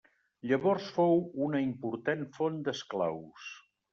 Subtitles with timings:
[0.51, 1.19] Llavors fou
[1.49, 3.53] una important font d'esclaus.